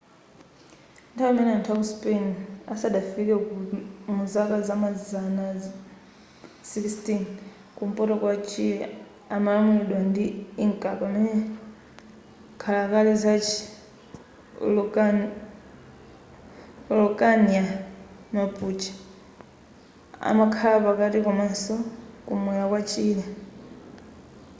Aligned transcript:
nthawi 1.11 1.29
imene 1.33 1.51
anthu 1.55 1.71
aku 1.75 1.85
spain 1.93 2.25
asadafike 2.73 3.33
muzaka 4.17 4.55
zamazana 4.67 5.45
16 6.71 7.19
kumpoto 7.77 8.13
kwa 8.21 8.33
chile 8.49 8.77
amalamuliridwa 9.35 9.99
ndi 10.07 10.25
inca 10.63 10.89
pamene 11.01 11.35
nkhalakale 12.55 13.13
zachi 13.23 13.57
araucania 16.91 17.65
mapuche 18.35 18.91
amakhala 20.29 20.77
pakati 20.87 21.17
komanso 21.25 21.75
kumwera 22.25 22.65
kwa 22.71 22.81
chile 22.91 23.23